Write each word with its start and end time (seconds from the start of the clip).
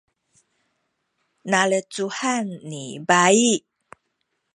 nalecuhan 1.49 2.47
ni 2.69 2.79
bayi 3.07 3.55